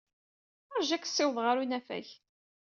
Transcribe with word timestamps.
Ṛju 0.79 0.93
ad 0.95 1.01
k-ssiwḍeɣ 1.01 1.45
ɣer 1.47 1.57
unafag. 1.63 2.07